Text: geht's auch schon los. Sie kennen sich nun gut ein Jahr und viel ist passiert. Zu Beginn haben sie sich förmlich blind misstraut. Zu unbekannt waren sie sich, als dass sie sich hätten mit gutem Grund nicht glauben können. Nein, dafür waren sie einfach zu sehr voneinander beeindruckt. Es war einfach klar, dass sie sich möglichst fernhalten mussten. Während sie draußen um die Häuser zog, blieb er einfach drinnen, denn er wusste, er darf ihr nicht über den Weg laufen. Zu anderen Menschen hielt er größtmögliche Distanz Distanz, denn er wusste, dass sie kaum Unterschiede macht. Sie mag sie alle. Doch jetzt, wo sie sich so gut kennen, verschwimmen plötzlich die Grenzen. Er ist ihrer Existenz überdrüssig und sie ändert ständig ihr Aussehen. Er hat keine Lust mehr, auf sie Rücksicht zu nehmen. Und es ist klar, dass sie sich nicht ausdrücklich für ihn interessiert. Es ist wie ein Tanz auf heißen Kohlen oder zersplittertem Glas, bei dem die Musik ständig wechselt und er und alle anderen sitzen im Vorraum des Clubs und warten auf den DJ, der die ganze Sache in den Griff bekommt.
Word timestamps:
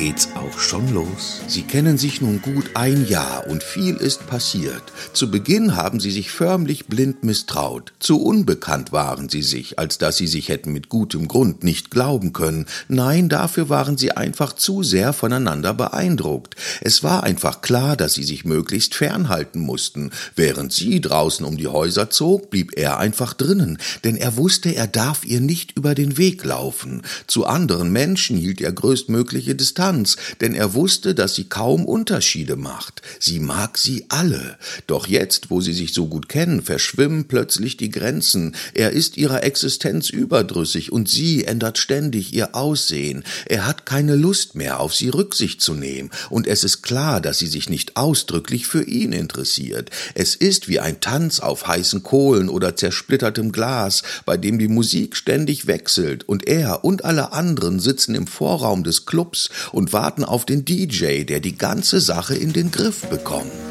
geht's 0.00 0.30
auch 0.34 0.58
schon 0.58 0.94
los. 0.94 1.42
Sie 1.46 1.60
kennen 1.60 1.98
sich 1.98 2.22
nun 2.22 2.40
gut 2.40 2.70
ein 2.72 3.06
Jahr 3.06 3.46
und 3.46 3.62
viel 3.62 3.96
ist 3.96 4.26
passiert. 4.26 4.82
Zu 5.12 5.30
Beginn 5.30 5.76
haben 5.76 6.00
sie 6.00 6.10
sich 6.10 6.30
förmlich 6.30 6.86
blind 6.86 7.22
misstraut. 7.22 7.92
Zu 7.98 8.18
unbekannt 8.18 8.92
waren 8.92 9.28
sie 9.28 9.42
sich, 9.42 9.78
als 9.78 9.98
dass 9.98 10.16
sie 10.16 10.26
sich 10.26 10.48
hätten 10.48 10.72
mit 10.72 10.88
gutem 10.88 11.28
Grund 11.28 11.64
nicht 11.64 11.90
glauben 11.90 12.32
können. 12.32 12.64
Nein, 12.88 13.28
dafür 13.28 13.68
waren 13.68 13.98
sie 13.98 14.12
einfach 14.12 14.54
zu 14.54 14.82
sehr 14.82 15.12
voneinander 15.12 15.74
beeindruckt. 15.74 16.56
Es 16.80 17.02
war 17.02 17.22
einfach 17.22 17.60
klar, 17.60 17.94
dass 17.94 18.14
sie 18.14 18.24
sich 18.24 18.46
möglichst 18.46 18.94
fernhalten 18.94 19.60
mussten. 19.60 20.12
Während 20.34 20.72
sie 20.72 21.02
draußen 21.02 21.44
um 21.44 21.58
die 21.58 21.68
Häuser 21.68 22.08
zog, 22.08 22.48
blieb 22.48 22.72
er 22.78 22.96
einfach 22.96 23.34
drinnen, 23.34 23.76
denn 24.04 24.16
er 24.16 24.38
wusste, 24.38 24.74
er 24.74 24.86
darf 24.86 25.26
ihr 25.26 25.42
nicht 25.42 25.76
über 25.76 25.94
den 25.94 26.16
Weg 26.16 26.42
laufen. 26.42 27.02
Zu 27.26 27.44
anderen 27.44 27.92
Menschen 27.92 28.38
hielt 28.38 28.62
er 28.62 28.72
größtmögliche 28.72 29.54
Distanz 29.54 29.89
Distanz, 29.90 30.16
denn 30.40 30.54
er 30.54 30.74
wusste, 30.74 31.14
dass 31.14 31.34
sie 31.34 31.44
kaum 31.44 31.84
Unterschiede 31.84 32.56
macht. 32.56 33.02
Sie 33.18 33.40
mag 33.40 33.76
sie 33.76 34.06
alle. 34.08 34.56
Doch 34.86 35.06
jetzt, 35.06 35.50
wo 35.50 35.60
sie 35.60 35.72
sich 35.72 35.92
so 35.92 36.06
gut 36.06 36.28
kennen, 36.28 36.62
verschwimmen 36.62 37.26
plötzlich 37.26 37.76
die 37.76 37.90
Grenzen. 37.90 38.54
Er 38.74 38.92
ist 38.92 39.16
ihrer 39.16 39.42
Existenz 39.42 40.10
überdrüssig 40.10 40.92
und 40.92 41.08
sie 41.08 41.44
ändert 41.44 41.78
ständig 41.78 42.32
ihr 42.32 42.54
Aussehen. 42.54 43.24
Er 43.46 43.66
hat 43.66 43.84
keine 43.84 44.14
Lust 44.14 44.54
mehr, 44.54 44.80
auf 44.80 44.94
sie 44.94 45.08
Rücksicht 45.08 45.60
zu 45.60 45.74
nehmen. 45.74 46.10
Und 46.28 46.46
es 46.46 46.62
ist 46.62 46.82
klar, 46.82 47.20
dass 47.20 47.38
sie 47.38 47.48
sich 47.48 47.68
nicht 47.68 47.96
ausdrücklich 47.96 48.66
für 48.66 48.84
ihn 48.84 49.12
interessiert. 49.12 49.90
Es 50.14 50.36
ist 50.36 50.68
wie 50.68 50.78
ein 50.78 51.00
Tanz 51.00 51.40
auf 51.40 51.66
heißen 51.66 52.02
Kohlen 52.02 52.48
oder 52.48 52.76
zersplittertem 52.76 53.50
Glas, 53.50 54.02
bei 54.24 54.36
dem 54.36 54.58
die 54.58 54.68
Musik 54.68 55.16
ständig 55.16 55.66
wechselt 55.66 56.28
und 56.28 56.46
er 56.46 56.84
und 56.84 57.04
alle 57.04 57.32
anderen 57.32 57.80
sitzen 57.80 58.14
im 58.14 58.26
Vorraum 58.26 58.84
des 58.84 59.06
Clubs 59.06 59.50
und 59.72 59.92
warten 59.92 60.24
auf 60.24 60.44
den 60.44 60.64
DJ, 60.64 61.24
der 61.24 61.40
die 61.40 61.56
ganze 61.56 62.00
Sache 62.00 62.34
in 62.34 62.52
den 62.52 62.70
Griff 62.70 63.06
bekommt. 63.06 63.69